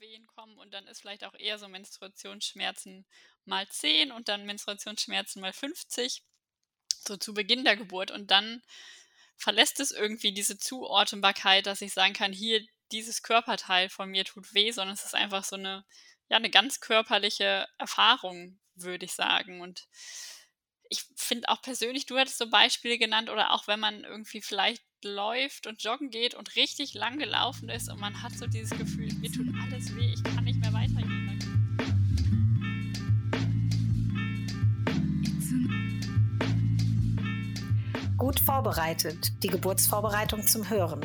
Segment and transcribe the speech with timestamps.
[0.00, 3.04] Wehen kommen und dann ist vielleicht auch eher so Menstruationsschmerzen
[3.44, 6.22] mal 10 und dann Menstruationsschmerzen mal 50,
[7.06, 8.10] so zu Beginn der Geburt.
[8.10, 8.62] Und dann
[9.36, 14.54] verlässt es irgendwie diese Zuordnbarkeit, dass ich sagen kann, hier dieses Körperteil von mir tut
[14.54, 15.84] weh, sondern es ist einfach so eine,
[16.28, 19.60] ja, eine ganz körperliche Erfahrung, würde ich sagen.
[19.60, 19.88] Und
[20.88, 24.82] ich finde auch persönlich, du hattest so Beispiele genannt oder auch wenn man irgendwie vielleicht
[25.04, 29.12] läuft und joggen geht und richtig lang gelaufen ist und man hat so dieses Gefühl,
[29.14, 31.28] mir tut alles weh, ich kann nicht mehr weitergehen.
[38.18, 41.00] Gut vorbereitet, die Geburtsvorbereitung zum Hören.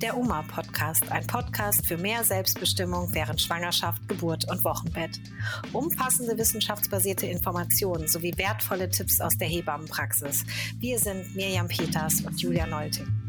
[0.00, 5.20] Der UMA-Podcast, ein Podcast für mehr Selbstbestimmung während Schwangerschaft, Geburt und Wochenbett.
[5.74, 10.46] Umfassende wissenschaftsbasierte Informationen sowie wertvolle Tipps aus der Hebammenpraxis.
[10.78, 13.23] Wir sind Mirjam Peters und Julia Nolting.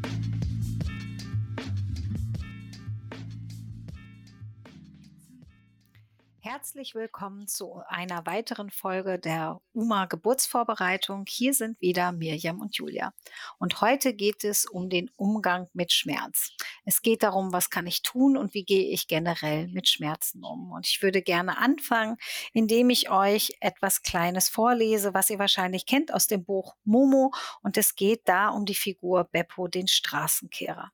[6.48, 11.26] Herzlich willkommen zu einer weiteren Folge der UMA Geburtsvorbereitung.
[11.28, 13.16] Hier sind wieder Mirjam und Julia.
[13.58, 16.52] Und heute geht es um den Umgang mit Schmerz.
[16.84, 20.72] Es geht darum, was kann ich tun und wie gehe ich generell mit Schmerzen um.
[20.72, 22.18] Und ich würde gerne anfangen,
[22.54, 27.34] indem ich euch etwas Kleines vorlese, was ihr wahrscheinlich kennt aus dem Buch Momo.
[27.64, 30.92] Und es geht da um die Figur Beppo, den Straßenkehrer.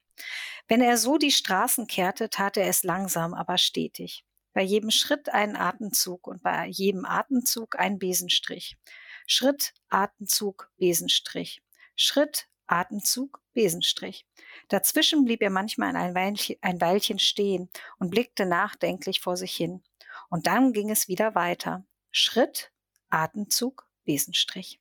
[0.69, 4.23] Wenn er so die Straßen kehrte, tat er es langsam, aber stetig.
[4.53, 8.77] Bei jedem Schritt einen Atemzug und bei jedem Atemzug einen Besenstrich.
[9.25, 11.63] Schritt, Atemzug, Besenstrich.
[11.95, 14.25] Schritt, Atemzug, Besenstrich.
[14.69, 19.83] Dazwischen blieb er manchmal ein Weilchen, ein Weilchen stehen und blickte nachdenklich vor sich hin.
[20.29, 21.85] Und dann ging es wieder weiter.
[22.11, 22.71] Schritt,
[23.09, 24.79] Atemzug, Besenstrich.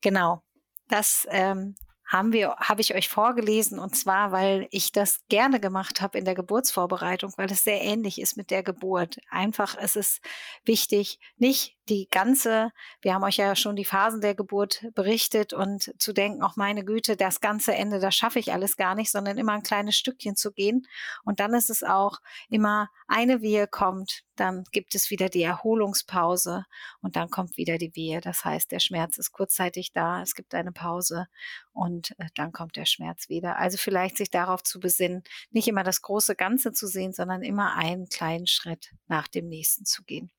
[0.00, 0.42] Genau,
[0.88, 1.76] das ähm,
[2.10, 6.24] haben wir, habe ich euch vorgelesen und zwar, weil ich das gerne gemacht habe in
[6.24, 9.18] der Geburtsvorbereitung, weil es sehr ähnlich ist mit der Geburt.
[9.30, 10.20] Einfach ist es
[10.64, 15.94] wichtig, nicht die ganze, wir haben euch ja schon die Phasen der Geburt berichtet und
[16.00, 19.38] zu denken, auch meine Güte, das ganze Ende, das schaffe ich alles gar nicht, sondern
[19.38, 20.88] immer ein kleines Stückchen zu gehen.
[21.24, 22.18] Und dann ist es auch
[22.48, 26.64] immer eine Wehe kommt, dann gibt es wieder die Erholungspause
[27.02, 28.20] und dann kommt wieder die Wehe.
[28.20, 31.26] Das heißt, der Schmerz ist kurzzeitig da, es gibt eine Pause
[31.72, 33.58] und äh, dann kommt der Schmerz wieder.
[33.58, 37.76] Also vielleicht sich darauf zu besinnen, nicht immer das große Ganze zu sehen, sondern immer
[37.76, 40.30] einen kleinen Schritt nach dem nächsten zu gehen.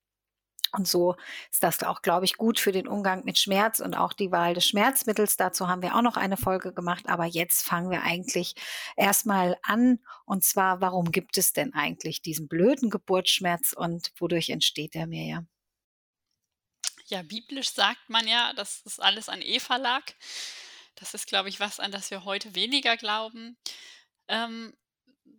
[0.72, 1.16] Und so
[1.50, 4.54] ist das auch, glaube ich, gut für den Umgang mit Schmerz und auch die Wahl
[4.54, 5.36] des Schmerzmittels.
[5.36, 7.04] Dazu haben wir auch noch eine Folge gemacht.
[7.08, 8.54] Aber jetzt fangen wir eigentlich
[8.96, 9.98] erstmal an.
[10.24, 15.24] Und zwar, warum gibt es denn eigentlich diesen blöden Geburtsschmerz und wodurch entsteht er mir
[15.24, 15.44] ja?
[17.06, 20.02] Ja, biblisch sagt man ja, dass das alles an Eva lag.
[20.94, 23.58] Das ist, glaube ich, was, an das wir heute weniger glauben.
[24.28, 24.72] Ähm,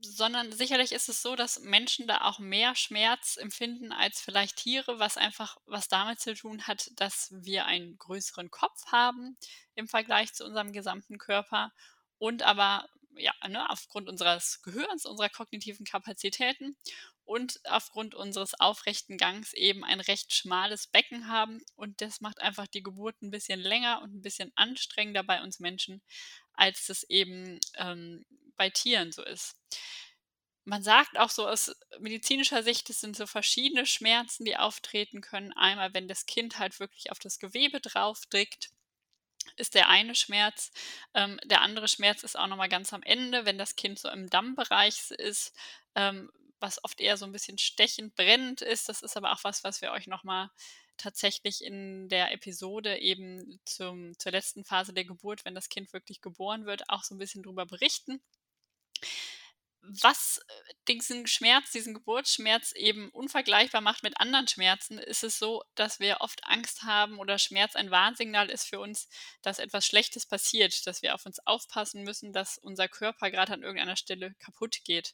[0.02, 5.00] sondern sicherlich ist es so, dass Menschen da auch mehr Schmerz empfinden als vielleicht Tiere,
[5.00, 9.38] was einfach was damit zu tun hat, dass wir einen größeren Kopf haben
[9.76, 11.72] im Vergleich zu unserem gesamten Körper
[12.18, 16.76] und aber ja, ne, aufgrund unseres Gehirns, unserer kognitiven Kapazitäten
[17.26, 21.62] und aufgrund unseres aufrechten Gangs eben ein recht schmales Becken haben.
[21.76, 25.60] Und das macht einfach die Geburt ein bisschen länger und ein bisschen anstrengender bei uns
[25.60, 26.02] Menschen,
[26.54, 28.26] als es eben ähm,
[28.56, 29.56] bei Tieren so ist.
[30.66, 35.52] Man sagt auch so aus medizinischer Sicht, es sind so verschiedene Schmerzen, die auftreten können.
[35.54, 38.70] Einmal, wenn das Kind halt wirklich auf das Gewebe draufdrückt,
[39.58, 40.72] ist der eine Schmerz.
[41.14, 44.30] Ähm, der andere Schmerz ist auch nochmal ganz am Ende, wenn das Kind so im
[44.30, 45.54] Dammbereich ist,
[45.96, 48.88] ähm, was oft eher so ein bisschen stechend, brennend ist.
[48.88, 50.50] Das ist aber auch was, was wir euch nochmal
[50.98, 56.22] tatsächlich in der Episode eben zum, zur letzten Phase der Geburt, wenn das Kind wirklich
[56.22, 58.22] geboren wird, auch so ein bisschen drüber berichten
[59.84, 65.64] was äh, diesen Schmerz, diesen Geburtsschmerz eben unvergleichbar macht mit anderen Schmerzen, ist es so,
[65.76, 69.10] dass wir oft Angst haben oder Schmerz ein Warnsignal ist für uns,
[69.42, 73.64] dass etwas Schlechtes passiert, dass wir auf uns aufpassen müssen, dass unser Körper gerade an
[73.64, 75.14] irgendeiner Stelle kaputt geht.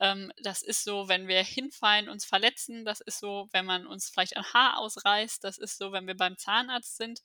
[0.00, 4.08] Ähm, das ist so, wenn wir hinfallen, uns verletzen, das ist so, wenn man uns
[4.08, 7.20] vielleicht ein Haar ausreißt, das ist so, wenn wir beim Zahnarzt sind,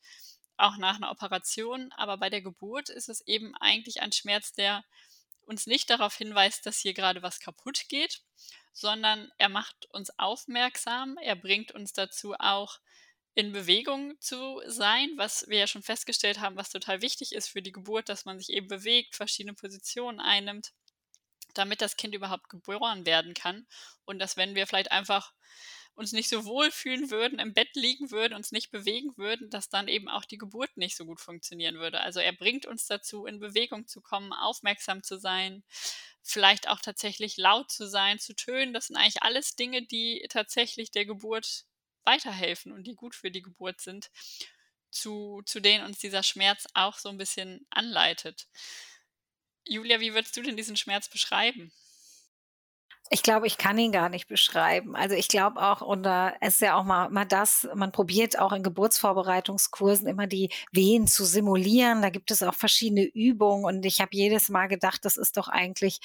[0.58, 1.92] auch nach einer Operation.
[1.96, 4.84] Aber bei der Geburt ist es eben eigentlich ein Schmerz, der
[5.46, 8.22] uns nicht darauf hinweist, dass hier gerade was kaputt geht,
[8.72, 12.80] sondern er macht uns aufmerksam, er bringt uns dazu auch
[13.36, 17.62] in Bewegung zu sein, was wir ja schon festgestellt haben, was total wichtig ist für
[17.62, 20.72] die Geburt, dass man sich eben bewegt, verschiedene Positionen einnimmt,
[21.54, 23.68] damit das Kind überhaupt geboren werden kann
[24.06, 25.34] und dass wenn wir vielleicht einfach
[25.96, 29.70] uns nicht so wohl fühlen würden, im Bett liegen würden, uns nicht bewegen würden, dass
[29.70, 32.02] dann eben auch die Geburt nicht so gut funktionieren würde.
[32.02, 35.64] Also er bringt uns dazu, in Bewegung zu kommen, aufmerksam zu sein,
[36.24, 38.74] vielleicht auch tatsächlich laut zu sein, zu tönen.
[38.74, 41.66] Das sind eigentlich alles Dinge, die tatsächlich der Geburt
[42.06, 44.10] weiterhelfen und die gut für die Geburt sind,
[44.90, 48.48] zu, zu denen uns dieser Schmerz auch so ein bisschen anleitet.
[49.66, 51.72] Julia, wie würdest du denn diesen Schmerz beschreiben?
[53.10, 54.96] Ich glaube, ich kann ihn gar nicht beschreiben.
[54.96, 58.54] Also ich glaube auch, und da ist ja auch mal, mal das, man probiert auch
[58.54, 62.02] in Geburtsvorbereitungskursen immer die Wehen zu simulieren.
[62.02, 65.48] Da gibt es auch verschiedene Übungen und ich habe jedes Mal gedacht, das ist doch
[65.48, 66.00] eigentlich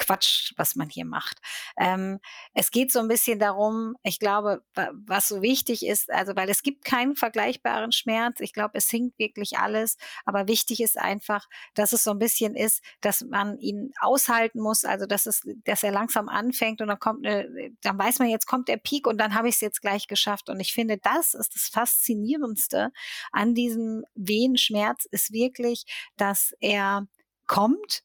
[0.00, 1.38] Quatsch, was man hier macht.
[1.78, 2.20] Ähm,
[2.54, 4.62] es geht so ein bisschen darum, ich glaube,
[4.92, 8.40] was so wichtig ist, also weil es gibt keinen vergleichbaren Schmerz.
[8.40, 9.98] Ich glaube, es hinkt wirklich alles.
[10.24, 14.84] Aber wichtig ist einfach, dass es so ein bisschen ist, dass man ihn aushalten muss,
[14.86, 18.46] also dass es, dass er langsam anfängt und dann kommt eine, dann weiß man, jetzt
[18.46, 20.48] kommt der Peak und dann habe ich es jetzt gleich geschafft.
[20.48, 22.90] Und ich finde, das ist das Faszinierendste
[23.32, 25.84] an diesem Wehenschmerz, ist wirklich,
[26.16, 27.06] dass er
[27.46, 28.02] kommt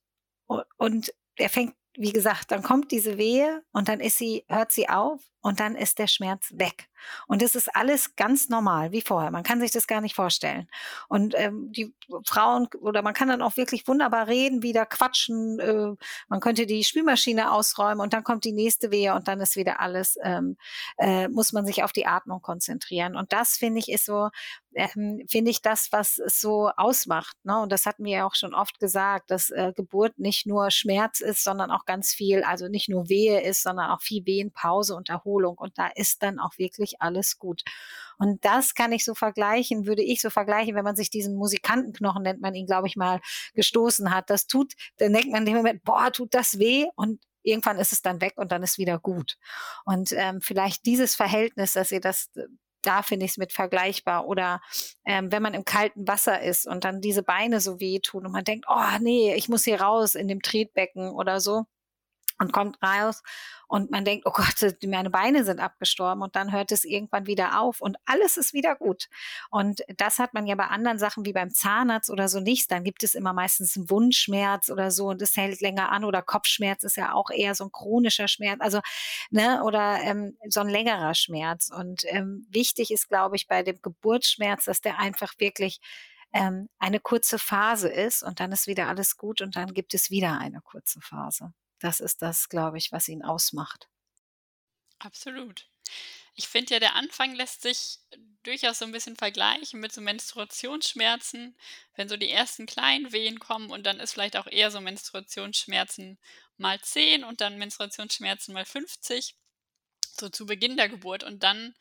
[0.78, 4.90] und er fängt wie gesagt, dann kommt diese Wehe und dann ist sie, hört sie
[4.90, 6.90] auf und dann ist der Schmerz weg.
[7.28, 9.30] Und es ist alles ganz normal, wie vorher.
[9.30, 10.68] Man kann sich das gar nicht vorstellen.
[11.08, 11.94] Und ähm, die
[12.26, 15.60] Frauen, oder man kann dann auch wirklich wunderbar reden, wieder quatschen.
[15.60, 19.56] Äh, man könnte die Spülmaschine ausräumen und dann kommt die nächste Wehe und dann ist
[19.56, 20.58] wieder alles, ähm,
[20.98, 23.16] äh, muss man sich auf die Atmung konzentrieren.
[23.16, 24.30] Und das, finde ich, ist so,
[24.74, 27.38] ähm, finde ich das, was es so ausmacht.
[27.44, 27.62] Ne?
[27.62, 31.22] Und das hatten wir ja auch schon oft gesagt, dass äh, Geburt nicht nur Schmerz
[31.22, 35.10] ist, sondern auch ganz viel, also nicht nur Wehe ist, sondern auch viel Wehenpause und
[35.10, 37.64] Erholung Erholung und da ist dann auch wirklich alles gut.
[38.18, 42.24] Und das kann ich so vergleichen, würde ich so vergleichen, wenn man sich diesen Musikantenknochen
[42.24, 43.20] nennt man ihn, glaube ich mal,
[43.54, 44.30] gestoßen hat.
[44.30, 47.92] Das tut, dann denkt man in dem Moment, boah, tut das weh und irgendwann ist
[47.92, 49.38] es dann weg und dann ist wieder gut.
[49.86, 52.30] Und ähm, vielleicht dieses Verhältnis, dass ihr das
[52.82, 54.28] da finde ich es mit vergleichbar.
[54.28, 54.62] Oder
[55.08, 58.44] ähm, wenn man im kalten Wasser ist und dann diese Beine so wehtun und man
[58.44, 61.66] denkt, oh nee, ich muss hier raus in dem Tretbecken oder so
[62.40, 63.24] und kommt raus
[63.68, 67.62] und man denkt, oh Gott, meine Beine sind abgestorben und dann hört es irgendwann wieder
[67.62, 69.10] auf und alles ist wieder gut.
[69.50, 72.72] Und das hat man ja bei anderen Sachen wie beim Zahnarzt oder so nicht.
[72.72, 76.22] Dann gibt es immer meistens einen Wundschmerz oder so und es hält länger an oder
[76.22, 78.82] Kopfschmerz ist ja auch eher so ein chronischer Schmerz, also
[79.30, 81.72] ne oder ähm, so ein längerer Schmerz.
[81.76, 85.80] Und ähm, wichtig ist, glaube ich, bei dem Geburtsschmerz, dass der einfach wirklich
[86.34, 90.10] ähm, eine kurze Phase ist und dann ist wieder alles gut und dann gibt es
[90.10, 91.54] wieder eine kurze Phase.
[91.80, 93.90] Das ist das, glaube ich, was ihn ausmacht.
[95.00, 95.68] Absolut.
[96.36, 98.00] Ich finde ja, der Anfang lässt sich
[98.44, 101.56] durchaus so ein bisschen vergleichen mit so Menstruationsschmerzen,
[101.96, 106.20] wenn so die ersten kleinen Wehen kommen und dann ist vielleicht auch eher so Menstruationsschmerzen
[106.58, 109.36] mal 10 und dann Menstruationsschmerzen mal 50,
[110.18, 111.24] so zu Beginn der Geburt.
[111.24, 111.76] Und dann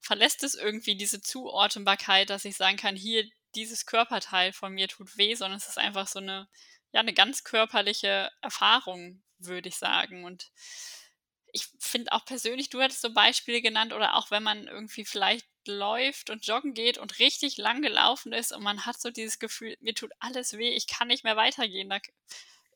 [0.00, 5.16] verlässt es irgendwie diese Zuordnbarkeit, dass ich sagen kann, hier dieses Körperteil von mir tut
[5.16, 6.48] weh, sondern es ist einfach so eine
[6.96, 10.24] ja, eine ganz körperliche Erfahrung, würde ich sagen.
[10.24, 10.50] Und
[11.52, 15.46] ich finde auch persönlich, du hattest so Beispiele genannt oder auch wenn man irgendwie vielleicht
[15.66, 19.76] läuft und joggen geht und richtig lang gelaufen ist und man hat so dieses Gefühl,
[19.80, 21.90] mir tut alles weh, ich kann nicht mehr weitergehen.
[21.90, 21.98] Da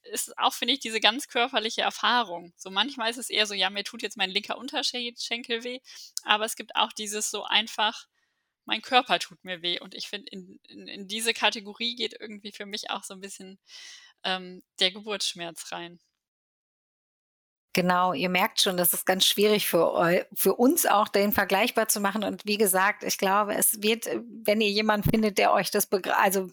[0.03, 2.53] ist auch, finde ich, diese ganz körperliche Erfahrung.
[2.59, 5.81] So manchmal ist es eher so, ja, mir tut jetzt mein linker Unterschenkel weh,
[6.25, 8.07] aber es gibt auch dieses so einfach,
[8.71, 9.81] mein Körper tut mir weh.
[9.81, 13.21] Und ich finde, in, in, in, diese Kategorie geht irgendwie für mich auch so ein
[13.21, 13.59] bisschen
[14.25, 15.99] ähm, der Geburtsschmerz rein.
[17.73, 22.01] Genau, ihr merkt schon, das ist ganz schwierig für, für uns auch, den vergleichbar zu
[22.01, 22.25] machen.
[22.25, 25.89] Und wie gesagt, ich glaube, es wird, äh, wenn ihr jemanden findet, der euch das
[26.17, 26.51] also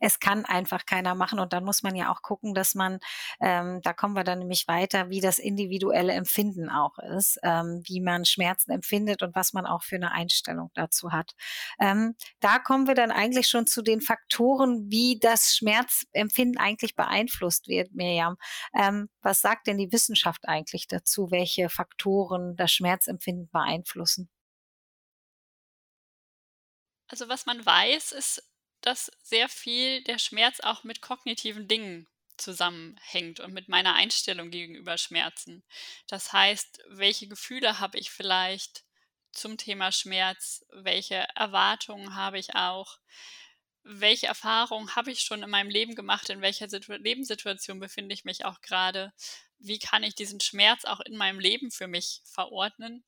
[0.00, 1.38] es kann einfach keiner machen.
[1.38, 2.98] Und dann muss man ja auch gucken, dass man,
[3.40, 8.00] ähm, da kommen wir dann nämlich weiter, wie das individuelle Empfinden auch ist, ähm, wie
[8.00, 11.32] man Schmerzen empfindet und was man auch für eine Einstellung dazu hat.
[11.80, 17.68] Ähm, da kommen wir dann eigentlich schon zu den Faktoren, wie das Schmerzempfinden eigentlich beeinflusst
[17.68, 18.36] wird, Miriam.
[18.74, 24.28] Ähm, was sagt denn die Wissenschaft eigentlich dazu, welche Faktoren das Schmerzempfinden beeinflussen?
[27.08, 28.47] Also was man weiß, ist,
[28.80, 32.06] dass sehr viel der Schmerz auch mit kognitiven Dingen
[32.36, 35.64] zusammenhängt und mit meiner Einstellung gegenüber Schmerzen.
[36.06, 38.84] Das heißt, welche Gefühle habe ich vielleicht
[39.32, 40.64] zum Thema Schmerz?
[40.70, 42.98] Welche Erwartungen habe ich auch?
[43.82, 46.30] Welche Erfahrungen habe ich schon in meinem Leben gemacht?
[46.30, 49.12] In welcher Situ Lebenssituation befinde ich mich auch gerade?
[49.58, 53.04] wie kann ich diesen Schmerz auch in meinem Leben für mich verordnen.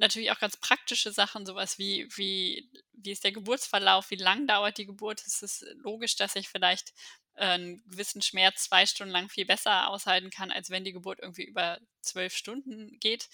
[0.00, 4.78] Natürlich auch ganz praktische Sachen, sowas wie, wie, wie ist der Geburtsverlauf, wie lang dauert
[4.78, 5.22] die Geburt.
[5.26, 6.94] Es ist logisch, dass ich vielleicht
[7.34, 11.18] äh, einen gewissen Schmerz zwei Stunden lang viel besser aushalten kann, als wenn die Geburt
[11.20, 13.28] irgendwie über zwölf Stunden geht.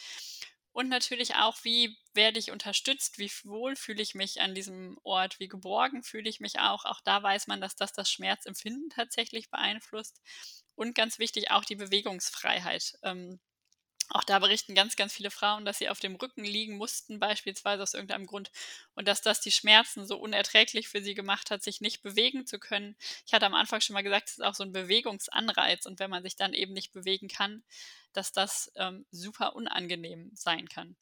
[0.72, 5.38] Und natürlich auch, wie werde ich unterstützt, wie wohl fühle ich mich an diesem Ort,
[5.38, 6.84] wie geborgen fühle ich mich auch.
[6.84, 10.20] Auch da weiß man, dass das das Schmerzempfinden tatsächlich beeinflusst.
[10.74, 12.94] Und ganz wichtig auch die Bewegungsfreiheit.
[13.04, 13.38] Ähm,
[14.10, 17.82] auch da berichten ganz, ganz viele Frauen, dass sie auf dem Rücken liegen mussten, beispielsweise
[17.82, 18.50] aus irgendeinem Grund,
[18.94, 22.58] und dass das die Schmerzen so unerträglich für sie gemacht hat, sich nicht bewegen zu
[22.58, 22.96] können.
[23.26, 26.10] Ich hatte am Anfang schon mal gesagt, es ist auch so ein Bewegungsanreiz und wenn
[26.10, 27.62] man sich dann eben nicht bewegen kann,
[28.16, 30.96] dass das ähm, super unangenehm sein kann.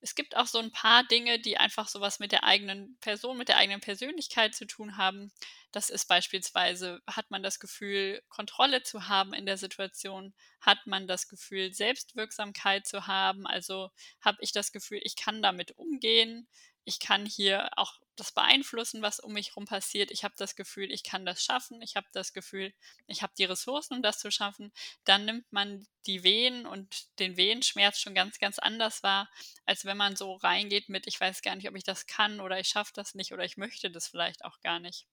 [0.00, 3.38] Es gibt auch so ein paar Dinge, die einfach so was mit der eigenen Person,
[3.38, 5.32] mit der eigenen Persönlichkeit zu tun haben.
[5.72, 10.34] Das ist beispielsweise, hat man das Gefühl, Kontrolle zu haben in der Situation?
[10.60, 13.46] Hat man das Gefühl, Selbstwirksamkeit zu haben?
[13.46, 16.46] Also habe ich das Gefühl, ich kann damit umgehen?
[16.86, 20.12] Ich kann hier auch das beeinflussen, was um mich herum passiert.
[20.12, 21.82] Ich habe das Gefühl, ich kann das schaffen.
[21.82, 22.72] Ich habe das Gefühl,
[23.08, 24.72] ich habe die Ressourcen, um das zu schaffen.
[25.04, 29.28] Dann nimmt man die Wehen und den Wehenschmerz schon ganz, ganz anders wahr,
[29.64, 32.60] als wenn man so reingeht mit, ich weiß gar nicht, ob ich das kann oder
[32.60, 35.06] ich schaffe das nicht oder ich möchte das vielleicht auch gar nicht.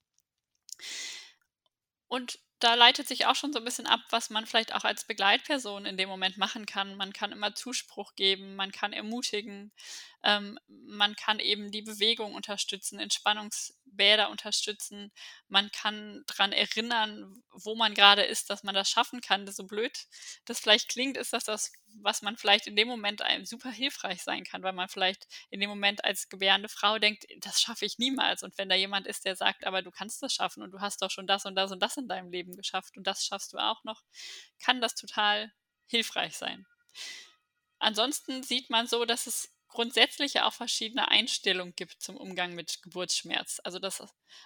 [2.07, 5.03] Und da leitet sich auch schon so ein bisschen ab, was man vielleicht auch als
[5.03, 6.96] Begleitperson in dem Moment machen kann.
[6.96, 9.74] Man kann immer Zuspruch geben, man kann ermutigen,
[10.24, 15.12] ähm, man kann eben die Bewegung unterstützen, Entspannungsbäder unterstützen.
[15.50, 19.46] Man kann daran erinnern, wo man gerade ist, dass man das schaffen kann.
[19.51, 20.08] So blöd
[20.46, 24.23] das vielleicht klingt, ist das das, was man vielleicht in dem Moment einem super hilfreich
[24.23, 27.97] sein kann, weil man vielleicht in dem Moment als gebärende Frau denkt, das schaffe ich
[27.97, 28.43] niemals.
[28.43, 31.01] Und wenn da jemand ist, der sagt, aber du kannst das schaffen und du hast
[31.01, 33.57] doch schon das und das und das in deinem Leben geschafft und das schaffst du
[33.57, 34.01] auch noch,
[34.59, 35.51] kann das total
[35.88, 36.65] hilfreich sein.
[37.79, 43.59] Ansonsten sieht man so, dass es grundsätzlich auch verschiedene Einstellungen gibt zum Umgang mit Geburtsschmerz.
[43.63, 44.03] Also dass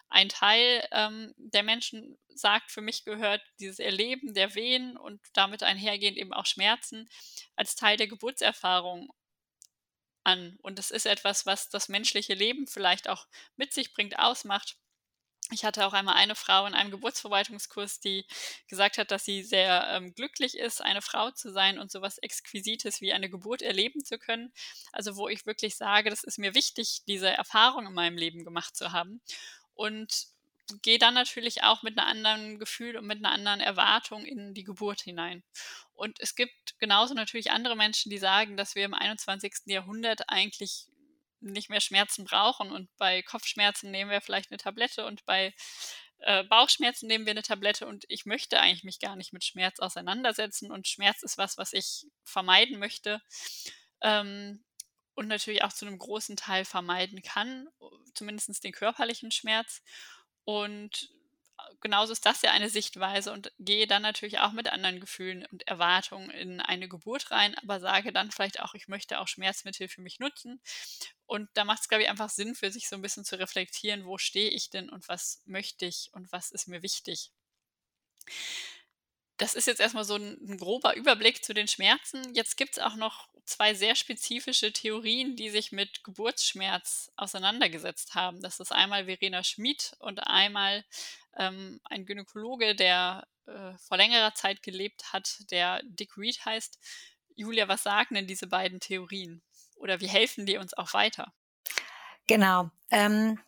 [0.09, 5.63] ein Teil ähm, der Menschen sagt, für mich gehört dieses Erleben der Wehen und damit
[5.63, 7.09] einhergehend eben auch Schmerzen
[7.55, 9.11] als Teil der Geburtserfahrung
[10.23, 10.57] an.
[10.61, 14.77] Und das ist etwas, was das menschliche Leben vielleicht auch mit sich bringt, ausmacht.
[15.51, 18.25] Ich hatte auch einmal eine Frau in einem Geburtsverwaltungskurs, die
[18.67, 22.99] gesagt hat, dass sie sehr ähm, glücklich ist, eine Frau zu sein und sowas Exquisites
[22.99, 24.51] wie eine Geburt erleben zu können.
[24.91, 28.75] Also wo ich wirklich sage, das ist mir wichtig, diese Erfahrung in meinem Leben gemacht
[28.75, 29.21] zu haben.
[29.73, 30.27] Und
[30.81, 34.63] gehe dann natürlich auch mit einem anderen Gefühl und mit einer anderen Erwartung in die
[34.63, 35.43] Geburt hinein.
[35.93, 39.53] Und es gibt genauso natürlich andere Menschen, die sagen, dass wir im 21.
[39.65, 40.87] Jahrhundert eigentlich
[41.51, 42.71] nicht mehr Schmerzen brauchen.
[42.71, 45.53] Und bei Kopfschmerzen nehmen wir vielleicht eine Tablette und bei
[46.19, 49.79] äh, Bauchschmerzen nehmen wir eine Tablette und ich möchte eigentlich mich gar nicht mit Schmerz
[49.79, 50.71] auseinandersetzen.
[50.71, 53.21] Und Schmerz ist was, was ich vermeiden möchte.
[54.01, 54.63] Ähm,
[55.13, 57.67] und natürlich auch zu einem großen Teil vermeiden kann,
[58.13, 59.81] zumindest den körperlichen Schmerz.
[60.43, 61.09] Und
[61.81, 65.67] genauso ist das ja eine Sichtweise und gehe dann natürlich auch mit anderen Gefühlen und
[65.67, 70.01] Erwartungen in eine Geburt rein, aber sage dann vielleicht auch, ich möchte auch Schmerzmittel für
[70.01, 70.61] mich nutzen.
[71.25, 74.05] Und da macht es, glaube ich, einfach Sinn für sich so ein bisschen zu reflektieren,
[74.05, 77.31] wo stehe ich denn und was möchte ich und was ist mir wichtig.
[79.37, 82.33] Das ist jetzt erstmal so ein, ein grober Überblick zu den Schmerzen.
[82.33, 88.41] Jetzt gibt es auch noch zwei sehr spezifische Theorien, die sich mit Geburtsschmerz auseinandergesetzt haben.
[88.41, 90.83] Das ist einmal Verena Schmid und einmal
[91.37, 96.79] ähm, ein Gynäkologe, der äh, vor längerer Zeit gelebt hat, der Dick Reed heißt.
[97.35, 99.41] Julia, was sagen denn diese beiden Theorien?
[99.75, 101.33] Oder wie helfen die uns auch weiter?
[102.27, 102.71] Genau.
[102.89, 103.39] Ähm,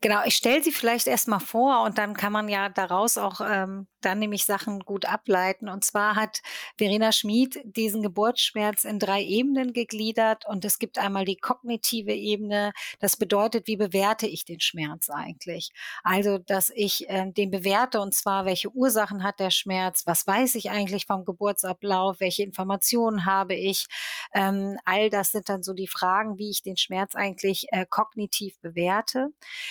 [0.00, 3.86] genau, ich stelle sie vielleicht erstmal vor und dann kann man ja daraus auch ähm,
[4.00, 5.68] dann nämlich Sachen gut ableiten.
[5.68, 6.42] Und zwar hat
[6.76, 10.46] Verena Schmid diesen Geburtsschmerz in drei Ebenen gegliedert.
[10.46, 12.72] Und es gibt einmal die kognitive Ebene.
[12.98, 15.70] Das bedeutet, wie bewerte ich den Schmerz eigentlich?
[16.02, 20.02] Also, dass ich äh, den bewerte und zwar, welche Ursachen hat der Schmerz?
[20.06, 22.20] Was weiß ich eigentlich vom Geburtsablauf?
[22.20, 23.86] Welche Informationen habe ich?
[24.32, 28.58] Ähm, all das sind dann so die Fragen, wie ich den Schmerz eigentlich äh, kognitiv
[28.60, 29.28] bewerte.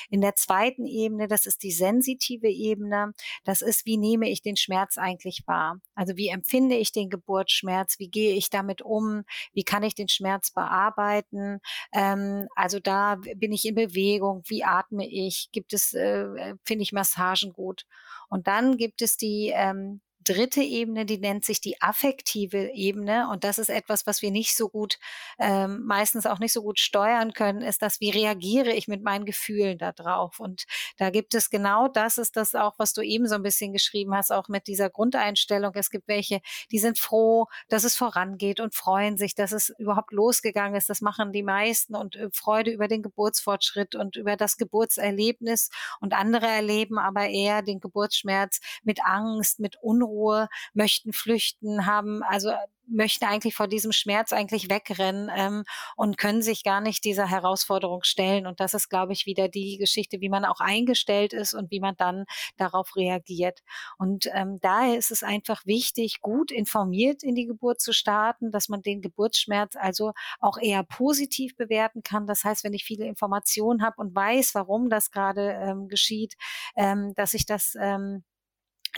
[0.09, 3.13] In der zweiten Ebene, das ist die sensitive Ebene.
[3.43, 5.79] Das ist, wie nehme nehme ich den Schmerz eigentlich wahr?
[5.95, 7.99] Also wie empfinde ich den Geburtsschmerz?
[7.99, 9.23] Wie gehe ich damit um?
[9.53, 11.59] Wie kann ich den Schmerz bearbeiten?
[11.93, 14.43] Ähm, also da bin ich in Bewegung.
[14.47, 15.49] Wie atme ich?
[15.51, 17.85] Gibt es, äh, finde ich Massagen gut?
[18.29, 23.29] Und dann gibt es die ähm, dritte Ebene, die nennt sich die affektive Ebene.
[23.31, 25.00] Und das ist etwas, was wir nicht so gut,
[25.39, 29.25] ähm, meistens auch nicht so gut steuern können, ist das, wie reagiere ich mit meinen
[29.25, 30.39] Gefühlen da drauf?
[30.39, 30.65] Und
[30.98, 34.13] da gibt es genau das, ist das auch, was du eben so ein bisschen geschrieben
[34.13, 35.71] hast, auch mit dieser Grundeinstellung.
[35.74, 40.12] Es gibt welche, die sind froh, dass es vorangeht und freuen sich, dass es überhaupt
[40.12, 40.89] losgegangen ist.
[40.89, 45.69] Das machen die meisten und äh, Freude über den Geburtsfortschritt und über das Geburtserlebnis.
[46.00, 52.23] Und andere erleben aber eher den Geburtsschmerz mit Angst, mit Unruhe Unruhe, möchten flüchten, haben
[52.23, 52.51] also
[52.91, 55.63] möchten eigentlich vor diesem Schmerz eigentlich wegrennen ähm,
[55.95, 58.47] und können sich gar nicht dieser Herausforderung stellen.
[58.47, 61.79] Und das ist, glaube ich, wieder die Geschichte, wie man auch eingestellt ist und wie
[61.79, 62.25] man dann
[62.57, 63.59] darauf reagiert.
[63.97, 68.69] Und ähm, daher ist es einfach wichtig, gut informiert in die Geburt zu starten, dass
[68.69, 72.25] man den Geburtsschmerz also auch eher positiv bewerten kann.
[72.25, 76.35] Das heißt, wenn ich viele Informationen habe und weiß, warum das gerade ähm, geschieht,
[76.75, 78.23] ähm, dass ich das ähm,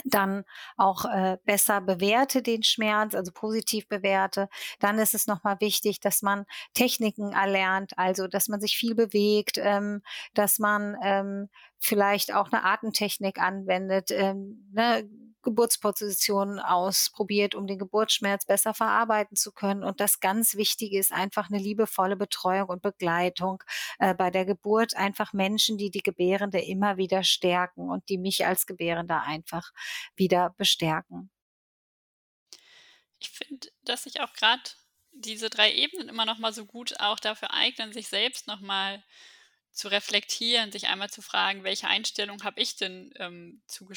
[0.04, 0.44] dann
[0.78, 4.50] auch äh, besser bewerte den Schmerz, also positiv bewerte.
[4.80, 9.58] Dann ist es nochmal wichtig, dass man Techniken erlernt, also dass man sich viel bewegt,
[9.58, 10.02] ähm,
[10.34, 15.10] dass man ähm, vielleicht auch eine Atemtechnik anwendet, ähm, ne,
[15.44, 19.84] Geburtspositionen ausprobiert, um den Geburtsschmerz besser verarbeiten zu können.
[19.84, 23.64] Und das ganz Wichtige ist einfach eine liebevolle Betreuung und Begleitung
[24.00, 24.96] äh, bei der Geburt.
[24.96, 29.72] Einfach Menschen, die die Gebärende immer wieder stärken und die mich als Gebärender einfach
[30.16, 31.30] wieder bestärken.
[33.20, 34.64] Ich finde, dass sich auch gerade
[35.14, 39.04] diese drei Ebenen immer noch mal so gut auch dafür eignen, sich selbst noch mal
[39.72, 43.88] zu reflektieren, sich einmal zu fragen, welche Einstellung habe ich denn ähm, zu,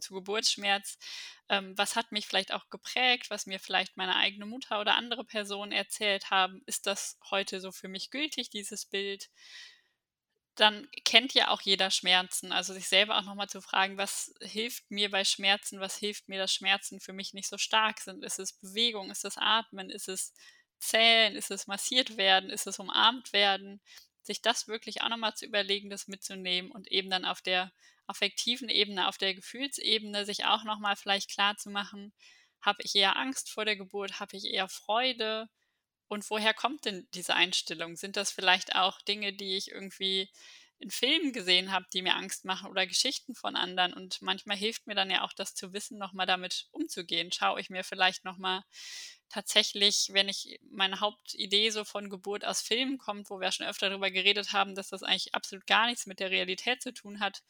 [0.00, 0.98] zu, Geburtsschmerz?
[1.48, 5.24] Ähm, was hat mich vielleicht auch geprägt, was mir vielleicht meine eigene Mutter oder andere
[5.24, 6.62] Personen erzählt haben?
[6.66, 9.30] Ist das heute so für mich gültig, dieses Bild?
[10.56, 12.52] Dann kennt ja auch jeder Schmerzen.
[12.52, 16.38] Also sich selber auch nochmal zu fragen, was hilft mir bei Schmerzen, was hilft mir,
[16.38, 18.24] dass Schmerzen für mich nicht so stark sind?
[18.24, 20.32] Ist es Bewegung, ist es Atmen, ist es
[20.78, 23.80] Zählen, ist es massiert werden, ist es umarmt werden?
[24.24, 27.72] Sich das wirklich auch nochmal zu überlegen, das mitzunehmen und eben dann auf der
[28.06, 32.12] affektiven Ebene, auf der Gefühlsebene sich auch nochmal vielleicht klar zu machen,
[32.60, 35.48] habe ich eher Angst vor der Geburt, habe ich eher Freude
[36.08, 37.96] und woher kommt denn diese Einstellung?
[37.96, 40.30] Sind das vielleicht auch Dinge, die ich irgendwie
[40.84, 43.92] in Filmen gesehen habe, die mir Angst machen oder Geschichten von anderen.
[43.94, 47.32] Und manchmal hilft mir dann ja auch das zu wissen, nochmal damit umzugehen.
[47.32, 48.62] Schaue ich mir vielleicht nochmal
[49.30, 53.88] tatsächlich, wenn ich meine Hauptidee so von Geburt aus Filmen kommt, wo wir schon öfter
[53.88, 57.42] darüber geredet haben, dass das eigentlich absolut gar nichts mit der Realität zu tun hat,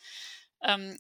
[0.62, 0.98] ähm,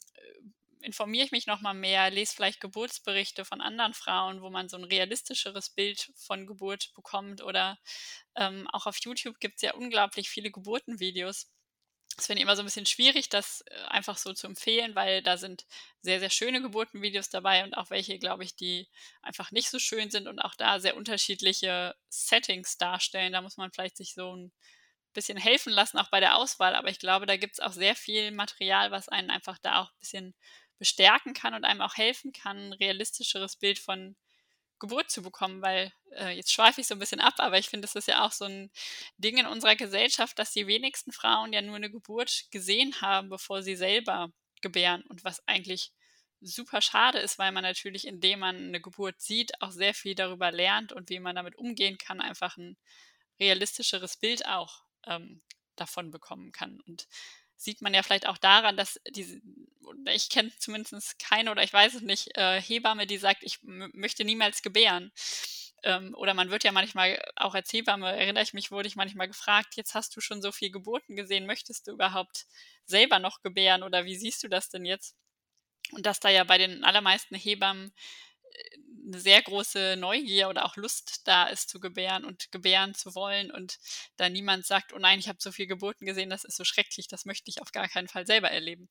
[0.84, 4.84] informiere ich mich nochmal mehr, lese vielleicht Geburtsberichte von anderen Frauen, wo man so ein
[4.84, 7.42] realistischeres Bild von Geburt bekommt.
[7.42, 7.78] Oder
[8.36, 11.53] ähm, auch auf YouTube gibt es ja unglaublich viele Geburtenvideos
[12.16, 15.22] das finde ich immer so ein bisschen schwierig, das äh, einfach so zu empfehlen, weil
[15.22, 15.66] da sind
[16.02, 18.88] sehr, sehr schöne Geburtenvideos dabei und auch welche, glaube ich, die
[19.22, 23.32] einfach nicht so schön sind und auch da sehr unterschiedliche Settings darstellen.
[23.32, 24.52] Da muss man vielleicht sich so ein
[25.14, 26.74] bisschen helfen lassen, auch bei der Auswahl.
[26.74, 29.90] Aber ich glaube, da gibt es auch sehr viel Material, was einen einfach da auch
[29.90, 30.34] ein bisschen
[30.78, 34.16] bestärken kann und einem auch helfen kann, ein realistischeres Bild von
[34.78, 37.86] Geburt zu bekommen, weil äh, jetzt schweife ich so ein bisschen ab, aber ich finde,
[37.86, 38.70] das ist ja auch so ein
[39.18, 43.62] Ding in unserer Gesellschaft, dass die wenigsten Frauen ja nur eine Geburt gesehen haben, bevor
[43.62, 45.92] sie selber gebären und was eigentlich
[46.40, 50.52] super schade ist, weil man natürlich, indem man eine Geburt sieht, auch sehr viel darüber
[50.52, 52.76] lernt und wie man damit umgehen kann, einfach ein
[53.40, 55.42] realistischeres Bild auch ähm,
[55.76, 56.80] davon bekommen kann.
[56.86, 57.08] Und
[57.64, 59.40] sieht man ja vielleicht auch daran, dass diese,
[60.12, 64.24] ich kenne zumindest keine oder ich weiß es nicht, äh, Hebamme, die sagt, ich möchte
[64.24, 65.12] niemals gebären.
[65.82, 69.28] Ähm, oder man wird ja manchmal, auch als Hebamme, erinnere ich mich, wurde ich manchmal
[69.28, 72.46] gefragt, jetzt hast du schon so viel Geburten gesehen, möchtest du überhaupt
[72.86, 75.16] selber noch gebären oder wie siehst du das denn jetzt?
[75.92, 77.92] Und dass da ja bei den allermeisten Hebammen
[79.04, 83.50] eine sehr große Neugier oder auch Lust da ist zu gebären und gebären zu wollen
[83.50, 83.78] und
[84.16, 87.08] da niemand sagt, oh nein, ich habe so viel Geburten gesehen, das ist so schrecklich,
[87.08, 88.88] das möchte ich auf gar keinen Fall selber erleben.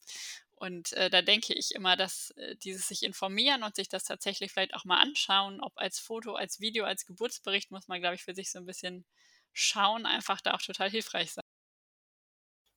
[0.56, 4.52] Und äh, da denke ich immer, dass äh, dieses sich informieren und sich das tatsächlich
[4.54, 8.24] vielleicht auch mal anschauen, ob als Foto, als Video, als Geburtsbericht, muss man, glaube ich,
[8.24, 9.06] für sich so ein bisschen
[9.54, 11.43] schauen, einfach da auch total hilfreich sein.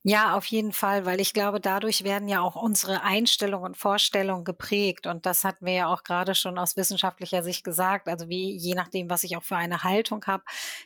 [0.09, 4.45] Ja, auf jeden Fall, weil ich glaube, dadurch werden ja auch unsere Einstellungen und Vorstellungen
[4.45, 5.09] geprägt.
[5.09, 8.07] Und das hatten wir ja auch gerade schon aus wissenschaftlicher Sicht gesagt.
[8.07, 10.45] Also wie, je nachdem, was ich auch für eine Haltung habe,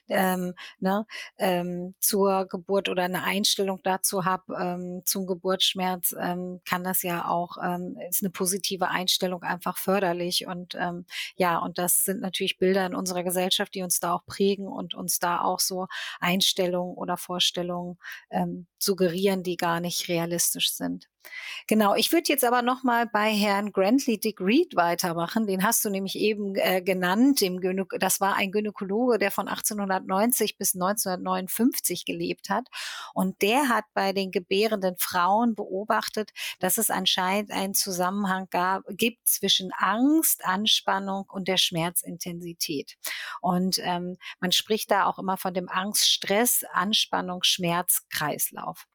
[0.08, 1.04] ähm, ne,
[1.36, 7.28] ähm, zur Geburt oder eine Einstellung dazu habe, ähm, zum Geburtsschmerz, ähm, kann das ja
[7.28, 10.46] auch, ähm, ist eine positive Einstellung einfach förderlich.
[10.46, 11.04] Und ähm,
[11.36, 14.94] ja, und das sind natürlich Bilder in unserer Gesellschaft, die uns da auch prägen und
[14.94, 15.88] uns da auch so
[16.20, 17.98] Einstellungen oder Vorstellungen
[18.30, 18.66] ähm,
[19.10, 21.10] suggerieren, die gar nicht realistisch sind.
[21.66, 25.46] Genau, ich würde jetzt aber noch mal bei Herrn Grantley Dick Reed weitermachen.
[25.46, 27.42] Den hast du nämlich eben äh, genannt.
[27.98, 32.66] Das war ein Gynäkologe, der von 1890 bis 1959 gelebt hat.
[33.14, 39.26] Und der hat bei den gebärenden Frauen beobachtet, dass es anscheinend einen Zusammenhang gab, gibt
[39.28, 42.96] zwischen Angst, Anspannung und der Schmerzintensität.
[43.40, 48.86] Und ähm, man spricht da auch immer von dem Angst, Stress, Anspannung, Schmerz, Kreislauf.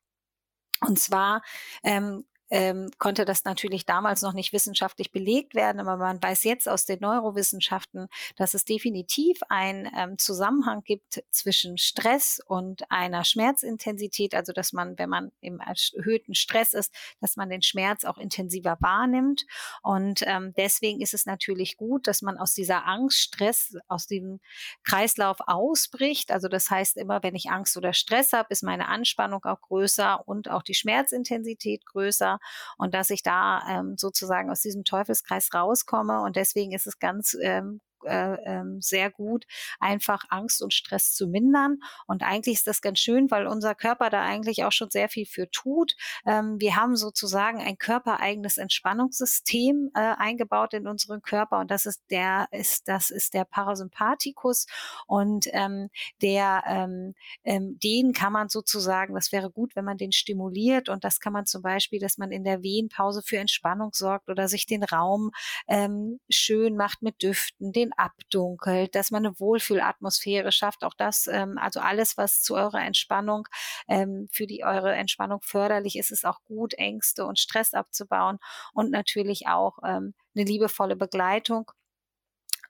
[0.82, 1.42] Und zwar
[1.84, 6.70] ähm, ähm, konnte das natürlich damals noch nicht wissenschaftlich belegt werden, aber man weiß jetzt
[6.70, 14.36] aus den Neurowissenschaften, dass es definitiv einen ähm, Zusammenhang gibt zwischen Stress und einer Schmerzintensität,
[14.36, 18.78] also dass man, wenn man im erhöhten Stress ist, dass man den Schmerz auch intensiver
[18.80, 19.46] wahrnimmt.
[19.82, 24.40] Und ähm, deswegen ist es natürlich gut, dass man aus dieser Angst, Stress, aus dem
[24.84, 26.32] Kreislauf ausbricht.
[26.32, 30.28] Also das heißt immer, wenn ich Angst oder Stress habe, ist meine Anspannung auch größer
[30.28, 32.35] und auch die Schmerzintensität größer
[32.78, 36.22] und dass ich da ähm, sozusagen aus diesem Teufelskreis rauskomme.
[36.22, 39.46] Und deswegen ist es ganz ähm, äh, ähm, sehr gut,
[39.80, 41.80] einfach Angst und Stress zu mindern.
[42.08, 45.26] Und eigentlich ist das ganz schön, weil unser Körper da eigentlich auch schon sehr viel
[45.26, 45.96] für tut.
[46.26, 52.04] Ähm, wir haben sozusagen ein körpereigenes Entspannungssystem äh, eingebaut in unseren Körper und das ist
[52.10, 54.66] der ist das ist der Parasympathikus
[55.08, 55.90] und ähm,
[56.22, 57.14] der ähm,
[57.44, 61.34] ähm, den kann man sozusagen, das wäre gut, wenn man den stimuliert und das kann
[61.34, 65.32] man zum Beispiel, dass man in der Wehenpause für Entspannung sorgt oder sich den Raum
[65.68, 70.84] ähm, schön macht mit Düften, den abdunkelt, dass man eine Wohlfühlatmosphäre schafft.
[70.84, 73.48] Auch das, ähm, also alles, was zu eurer Entspannung,
[73.88, 78.40] ähm, für die eure Entspannung förderlich ist, ist auch gut, Ängste und Stress abzubauen
[78.74, 81.72] und natürlich auch ähm, eine liebevolle Begleitung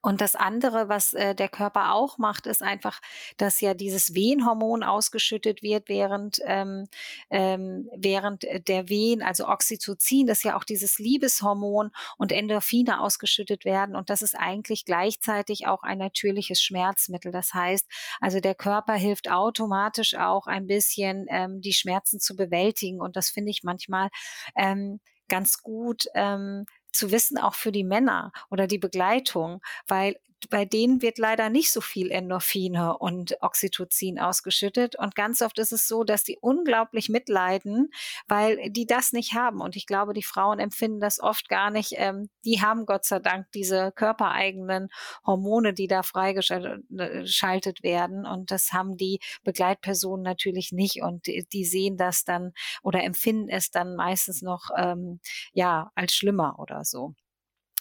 [0.05, 3.01] und das andere, was äh, der Körper auch macht, ist einfach,
[3.37, 6.87] dass ja dieses Wehenhormon ausgeschüttet wird während, ähm,
[7.31, 11.89] ähm, während der Wehen, also Oxytocin, das ist ja auch dieses Liebeshormon
[12.19, 13.95] und Endorphine ausgeschüttet werden.
[13.95, 17.31] Und das ist eigentlich gleichzeitig auch ein natürliches Schmerzmittel.
[17.31, 17.87] Das heißt,
[18.21, 23.01] also der Körper hilft automatisch auch ein bisschen, ähm, die Schmerzen zu bewältigen.
[23.01, 24.09] Und das finde ich manchmal
[24.55, 30.17] ähm, ganz gut ähm, zu wissen, auch für die Männer oder die Begleitung, weil
[30.49, 34.95] bei denen wird leider nicht so viel Endorphine und Oxytocin ausgeschüttet.
[34.97, 37.89] Und ganz oft ist es so, dass die unglaublich mitleiden,
[38.27, 39.61] weil die das nicht haben.
[39.61, 41.93] Und ich glaube, die Frauen empfinden das oft gar nicht.
[41.95, 44.89] Ähm, die haben Gott sei Dank diese körpereigenen
[45.25, 48.25] Hormone, die da freigeschaltet werden.
[48.25, 51.01] Und das haben die Begleitpersonen natürlich nicht.
[51.01, 55.19] Und die, die sehen das dann oder empfinden es dann meistens noch ähm,
[55.53, 57.13] ja als schlimmer oder so.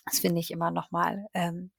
[0.07, 1.71] Das finde ich immer noch mal, ähm,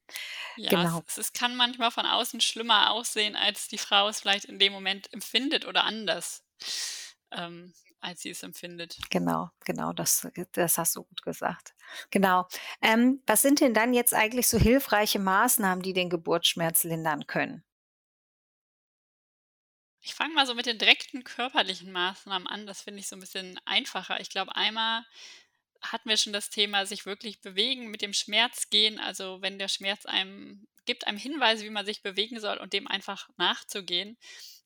[0.58, 4.46] Ja, genau, es es kann manchmal von außen schlimmer aussehen, als die Frau es vielleicht
[4.46, 6.46] in dem Moment empfindet oder anders,
[7.32, 9.04] ähm, als sie es empfindet.
[9.10, 11.74] genau, genau, das das hast du gut gesagt.
[12.12, 12.48] Genau.
[12.82, 17.64] Ähm, was sind denn dann jetzt eigentlich so hilfreiche Maßnahmen, die den Geburtsschmerz lindern können?
[20.00, 22.66] Ich fange mal so mit den direkten körperlichen Maßnahmen an.
[22.68, 24.20] Das finde ich so ein bisschen einfacher.
[24.22, 25.06] Ich glaube, einmal
[25.92, 29.00] hatten wir schon das Thema sich wirklich bewegen, mit dem Schmerz gehen.
[29.00, 32.88] Also, wenn der Schmerz einem gibt einem Hinweise, wie man sich bewegen soll und dem
[32.88, 34.18] einfach nachzugehen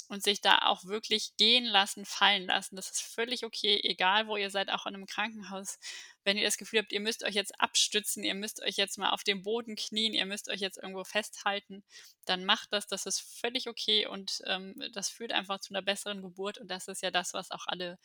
[0.10, 2.76] und sich da auch wirklich gehen lassen, fallen lassen.
[2.76, 5.78] Das ist völlig okay, egal wo ihr seid, auch in einem Krankenhaus.
[6.24, 9.12] Wenn ihr das Gefühl habt, ihr müsst euch jetzt abstützen, ihr müsst euch jetzt mal
[9.12, 11.84] auf dem Boden knien, ihr müsst euch jetzt irgendwo festhalten,
[12.26, 12.88] dann macht das.
[12.88, 16.88] Das ist völlig okay und, ähm, das führt einfach zu einer besseren Geburt und das
[16.88, 18.00] ist ja das, was auch alle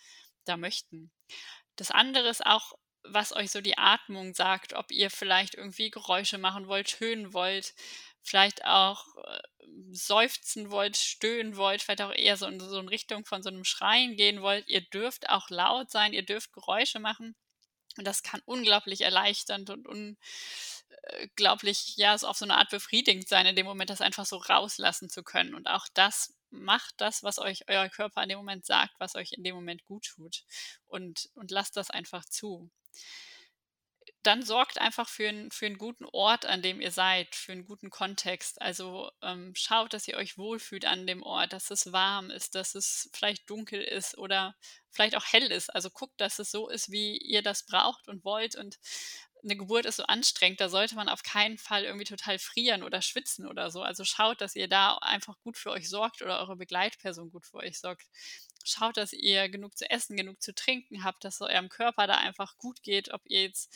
[0.44, 1.10] da möchten.
[1.76, 6.38] Das andere ist auch was euch so die Atmung sagt, ob ihr vielleicht irgendwie Geräusche
[6.38, 7.74] machen wollt, tönen wollt,
[8.22, 9.42] vielleicht auch äh,
[9.92, 13.64] seufzen wollt, stöhnen wollt, vielleicht auch eher so in so in Richtung von so einem
[13.64, 14.68] Schreien gehen wollt.
[14.68, 17.36] Ihr dürft auch laut sein, ihr dürft Geräusche machen.
[17.96, 23.46] Und das kann unglaublich erleichternd und unglaublich, ja, so auf so eine Art befriedigend sein,
[23.46, 25.54] in dem Moment das einfach so rauslassen zu können.
[25.54, 29.32] Und auch das macht das, was euch euer Körper in dem Moment sagt, was euch
[29.32, 30.42] in dem Moment gut tut.
[30.86, 32.70] Und, und lasst das einfach zu
[34.22, 37.66] dann sorgt einfach für einen für 'n guten Ort, an dem ihr seid, für einen
[37.66, 38.60] guten Kontext.
[38.62, 42.74] Also, ähm, schaut, dass ihr euch wohlfühlt an dem Ort, dass es warm ist, dass
[42.74, 44.56] es vielleicht dunkel ist oder
[44.90, 45.68] vielleicht auch hell ist.
[45.74, 48.78] Also, guckt, dass es so ist, wie ihr das braucht und wollt und
[49.42, 53.02] eine Geburt ist so anstrengend, da sollte man auf keinen Fall irgendwie total frieren oder
[53.02, 53.82] schwitzen oder so.
[53.82, 57.58] Also, schaut, dass ihr da einfach gut für euch sorgt oder eure Begleitperson gut für
[57.58, 58.06] euch sorgt.
[58.64, 62.16] Schaut, dass ihr genug zu essen, genug zu trinken habt, dass es eurem Körper da
[62.16, 63.72] einfach gut geht, ob ihr jetzt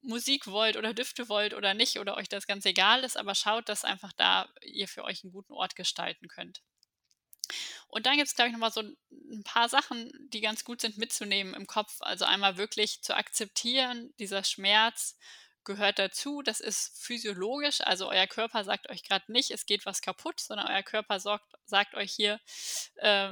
[0.00, 3.68] Musik wollt oder Düfte wollt oder nicht oder euch das ganz egal ist, aber schaut,
[3.68, 6.62] dass einfach da ihr für euch einen guten Ort gestalten könnt.
[7.88, 10.80] Und dann gibt es, glaube ich, noch mal so ein paar Sachen, die ganz gut
[10.80, 11.96] sind mitzunehmen im Kopf.
[12.00, 15.16] Also einmal wirklich zu akzeptieren, dieser Schmerz
[15.68, 16.42] gehört dazu.
[16.42, 17.80] Das ist physiologisch.
[17.82, 21.44] Also euer Körper sagt euch gerade nicht, es geht was kaputt, sondern euer Körper sorgt,
[21.66, 22.40] sagt euch hier,
[22.96, 23.30] äh,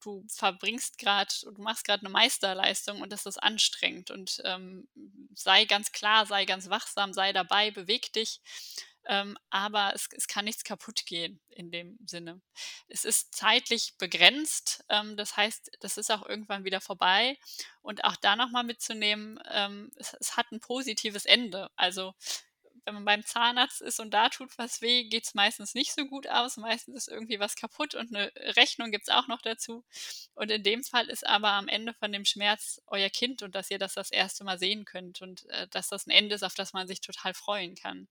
[0.00, 4.10] du verbringst gerade, du machst gerade eine Meisterleistung und das ist anstrengend.
[4.10, 4.88] Und ähm,
[5.34, 8.40] sei ganz klar, sei ganz wachsam, sei dabei, beweg dich.
[9.06, 12.40] Ähm, aber es es kann nichts kaputt gehen in dem Sinne.
[12.88, 17.38] Es ist zeitlich begrenzt, ähm, das heißt, das ist auch irgendwann wieder vorbei
[17.82, 21.70] und auch da noch mal mitzunehmen, ähm, es es hat 'n positives Ende.
[21.76, 22.14] Also,
[22.86, 26.28] wenn man beim Zahnarzt ist und da tut was weh, geht's meistens nicht so gut
[26.28, 26.56] aus.
[26.56, 29.84] Meistens ist irgendwie was kaputt und 'ne Rechnung gibt's auch noch dazu.
[30.34, 33.70] Und in dem Fall ist aber am Ende von dem Schmerz euer Kind und dass
[33.70, 34.44] ihr das das 1.
[34.44, 37.34] Mal sehen könnt und, äh, dass das 'n Ende ist, auf das man sich total
[37.34, 38.08] freuen kann.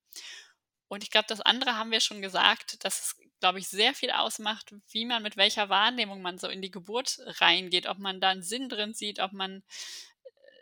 [0.91, 4.11] Und ich glaube, das andere haben wir schon gesagt, dass es, glaube ich, sehr viel
[4.11, 8.31] ausmacht, wie man mit welcher Wahrnehmung man so in die Geburt reingeht, ob man da
[8.31, 9.63] 'n Sinn drin sieht, ob man,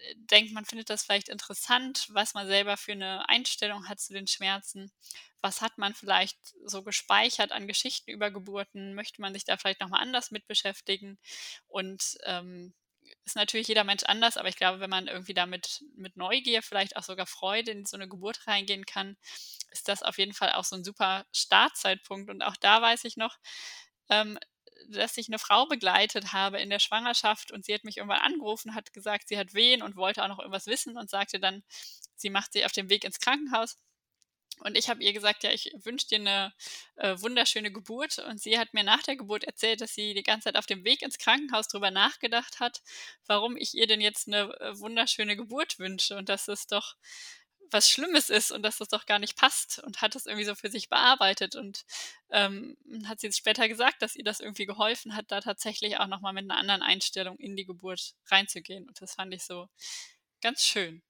[0.01, 4.13] äh, denkt, man findet das vielleicht interessant, was man selber für 'ne Einstellung hat zu
[4.13, 4.91] den Schmerzen.
[5.41, 8.95] Was hat man vielleicht so gespeichert an Geschichten über Geburten?
[8.95, 11.19] Möchte man sich da vielleicht noch mal anders mit beschäftigen?
[11.67, 12.73] Und, ähm,
[13.25, 15.81] ist natürlich jeder Mensch anders, aber ich glaube, wenn man irgendwie da mit
[16.17, 19.17] Neugier, vielleicht auch sogar Freude in so 'ne Geburt reingehen kann,
[19.71, 22.29] ist das auf jeden Fall auch so 'n super Startzeitpunkt.
[22.29, 23.37] Und auch da weiß ich noch,
[24.09, 24.39] ähm,
[24.89, 28.75] dass ich 'ne Frau begleitet habe in der Schwangerschaft und sie hat mich irgendwann angerufen,
[28.75, 31.63] hat gesagt, sie hat Wehen und wollte auch noch irgendwas wissen und sagte dann,
[32.15, 33.75] sie macht sich auf den Weg ins Krankenhaus.
[34.59, 36.53] Und ich habe ihr gesagt: „Ja, ich wünsche dir 'ne,
[36.97, 40.45] äh, wunderschöne Geburt.“ Und sie hat mir nach der Geburt erzählt, dass sie die ganze
[40.45, 42.81] Zeit auf dem Weg ins Krankenhaus drüber nachgedacht hat,
[43.27, 46.95] warum ich ihr denn jetzt 'ne, äh, wunderschöne Geburt wünsche und dass es doch
[47.71, 50.55] was Schlimmes ist und dass das doch gar nicht passt und hat das irgendwie so
[50.55, 51.55] für sich bearbeitet.
[51.55, 51.85] Und,
[52.31, 56.07] ähm, hat sie jetzt später gesagt, dass ihr das irgendwie geholfen hat, da tatsächlich auch
[56.07, 58.87] noch mal mit 'ner anderen Einstellung in die Geburt reinzugehen.
[58.87, 59.67] Und das fand ich so
[60.41, 61.01] ganz schön.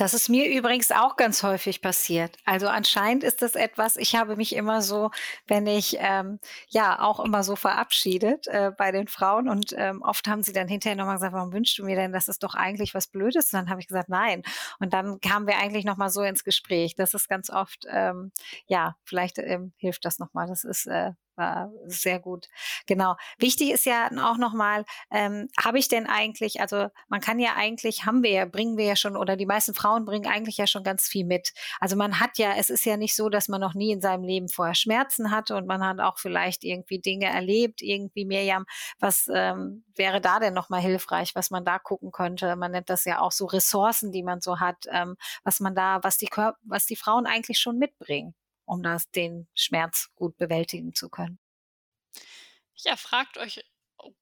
[0.00, 2.38] Das ist mir übrigens auch ganz häufig passiert.
[2.46, 5.10] Also, anscheinend ist das etwas ich habe mich immer so,
[5.46, 10.26] wenn ich, ähm ja, auch immer so verabschiedet, äh, bei den Frauen und, ähm, oft
[10.26, 12.54] haben sie dann hinterher noch mal gesagt: „Warum wünschst du mir denn das ist doch
[12.54, 14.42] eigentlich was Blödes.“ Und dann habe ich gesagt: „Nein.“
[14.78, 16.94] Und dann kamen wir eigentlich noch mal so ins Gespräch.
[16.94, 18.32] Das ist ganz oft, ähm
[18.68, 20.46] ja, vielleicht, ähm, hilft das noch mal.
[20.46, 22.48] Das ist, äh, war sehr gut.
[22.86, 23.16] Genau.
[23.38, 27.54] Wichtig ist ja auch noch mal, ähm, habe ich denn eigentlich also, man kann ja
[27.56, 30.66] eigentlich haben wir ja bringen wir ja schon oder die meisten Frauen bringen eigentlich ja
[30.66, 31.52] schon ganz viel mit.
[31.80, 34.24] Also, man hat ja es ist ja nicht so, dass man noch nie in seinem
[34.24, 38.64] Leben vorher Schmerzen hatte und man hat auch vielleicht irgendwie Dinge erlebt, irgendwie Mirjam,
[38.98, 42.56] was, ähm, wäre da denn noch mal hilfreich, was man da gucken könnte?
[42.56, 46.00] Man nennt das ja auch so Ressourcen, die man so hat, ähm, was man da
[46.02, 46.28] was die
[46.62, 48.34] was die Frauen eigentlich schon mitbringen,
[48.70, 51.38] um das den Schmerz gut bewältigen zu können.
[52.76, 53.60] Ja, fragt euch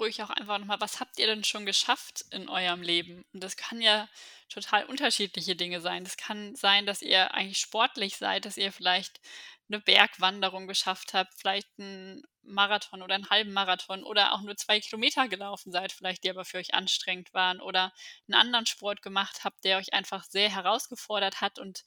[0.00, 3.42] ruhig auch einfach noch mal: „Was habt ihr denn schon geschafft in eurem Leben?“ Und
[3.44, 4.08] das kann ja
[4.48, 6.04] total unterschiedliche Dinge sein.
[6.04, 9.20] Das kann sein, dass ihr eigentlich sportlich seid, dass ihr vielleicht
[9.68, 15.28] 'ne Bergwanderung geschafft habt, vielleicht 'n Marathon oder 'n Halbmarathon oder auch nur 2 Kilometer
[15.28, 17.92] gelaufen seid, vielleicht die aber für euch anstrengend waren oder
[18.28, 21.59] 'n anderen Sport gemacht habt, der euch einfach sehr herausgefordert hat.
[21.59, 21.85] Und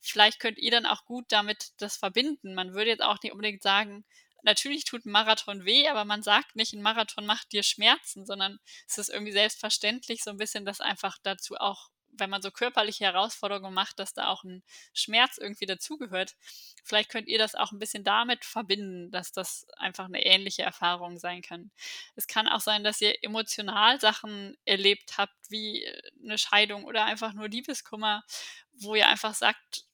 [0.00, 2.54] vielleicht könnt ihr dann auch gut damit das verbinden.
[2.54, 4.04] Man würde jetzt auch nicht unbedingt sagen:
[4.42, 8.58] „Natürlich tut 'n Marathon weh“, aber man sagt nicht: „'N Marathon macht dir Schmerzen“, sondern
[8.88, 13.04] es ist irgendwie selbstverständlich so 'n bisschen, dass einfach dazu auch, wenn man so körperliche
[13.04, 14.62] Herausforderungen macht, dass da auch 'n
[14.94, 16.36] Schmerz irgendwie dazugehört.
[16.84, 21.18] Vielleicht könnt ihr das auch 'n bisschen damit verbinden, dass das einfach 'ne ähnliche Erfahrung
[21.18, 21.70] sein kann.
[22.16, 25.86] Es kann auch sein, dass ihr emotional Sachen erlebt habt, wie
[26.20, 28.24] 'ne Scheidung oder einfach nur Liebeskummer,
[28.72, 29.84] wo ihr einfach sagt,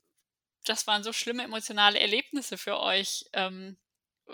[0.66, 3.24] das waren so schlimme emotionale Erlebnisse für euch.
[3.34, 3.78] Ähm,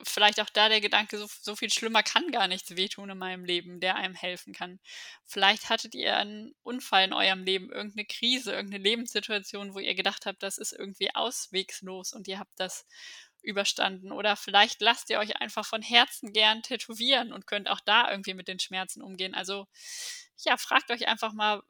[0.04, 3.44] vielleicht auch da der Gedanke: „So so viel schlimmer kann gar nichts wehtun in meinem
[3.44, 4.80] Leben“, der einem helfen kann.
[5.26, 9.78] Vielleicht hattet ihr 'n Unfall in eurem Leben, irgend 'ne Krise, irgend 'ne Lebenssituation, wo
[9.80, 12.86] ihr gedacht habt, das ist irgendwie auswegslos und ihr habt das
[13.42, 14.12] überstanden.
[14.12, 18.34] Oder vielleicht lasst ihr euch einfach von Herzen gern tätowieren und könnt auch da irgendwie
[18.34, 19.34] mit den Schmerzen umgehen.
[19.34, 19.66] Also,
[20.44, 21.64] ja, fragt euch einfach mal: „W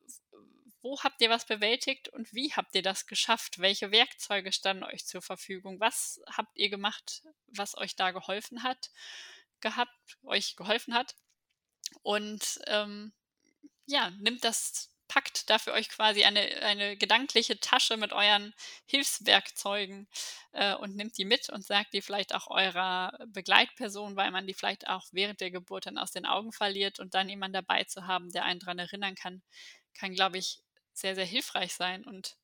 [0.82, 3.58] wo habt ihr was bewältigt und wie habt ihr das geschafft?
[3.60, 5.80] Welche Werkzeuge standen euch zur Verfügung?
[5.80, 8.90] Was habt ihr gemacht, was euch da geholfen hat
[9.60, 11.14] gehabt euch geholfen hat?“
[12.02, 13.12] Und, ähm,
[13.86, 18.54] ja, nimmt das packt da für euch quasi eine eine gedankliche Tasche mit euren
[18.86, 20.08] Hilfswerkzeugen,
[20.52, 24.54] äh, und nimmt die mit und sagt die vielleicht auch eurer Begleitperson, weil man die
[24.54, 28.06] vielleicht auch während der Geburt dann aus den Augen verliert und dann jemanden dabei zu
[28.06, 29.42] haben, der einen dran erinnern kann,
[29.94, 30.60] kann, glaube ich,
[30.94, 32.04] sehr, sehr hilfreich sein.
[32.04, 32.36] Und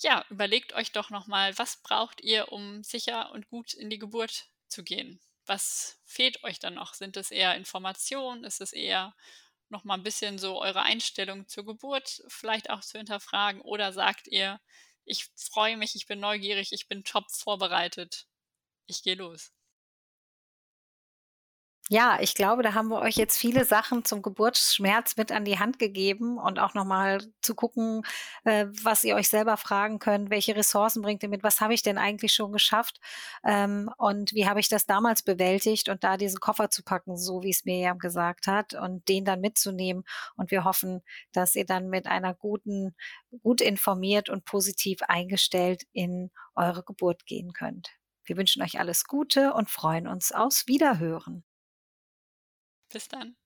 [0.00, 3.98] ja, überlegt euch doch noch mal, was braucht ihr, um sicher und gut in die
[3.98, 5.20] Geburt zu gehen?
[5.46, 6.94] Was fehlt euch da noch?
[6.94, 8.44] Sind es eher Informationen?
[8.44, 9.14] Ist es eher
[9.70, 13.60] noch mal 'n bisschen so eure Einstellung zur Geburt vielleicht auch zu hinterfragen?
[13.62, 14.60] Oder sagt ihr:
[15.04, 18.26] „Ich freue mich, ich bin neugierig, ich bin top vorbereitet.
[18.86, 19.52] Ich gehe los.“
[21.90, 25.58] Ja, ich glaube, da haben wir euch jetzt viele Sachen zum Geburtsschmerz mit an die
[25.58, 28.02] Hand gegeben und auch noch mal zu gucken,
[28.44, 31.42] äh, was ihr euch selber fragen könnt: „Welche Ressourcen bringt ihr mit?
[31.42, 33.00] Was habe ich denn eigentlich schon geschafft?
[33.42, 37.42] Ähm, und wie habe ich das damals bewältigt?“ Und da diesen Koffer zu packen, so
[37.42, 40.04] wie es Mirjam gesagt hat und den dann mitzunehmen.
[40.36, 41.00] Und wir hoffen,
[41.32, 42.94] dass ihr dann mit einer guten
[43.42, 47.90] gut informiert und positiv eingestellt in eure Geburt gehen könnt.
[48.24, 51.44] Wir wünschen euch alles Gute und freuen uns aufs Wiederhören.
[52.92, 53.37] Bis dann.